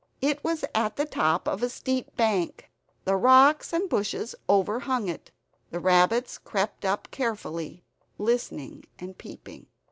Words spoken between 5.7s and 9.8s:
rabbits crept up carefully, listening and peeping.